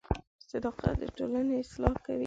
[0.49, 2.19] •صداقت د ټولنې اصلاح کوي.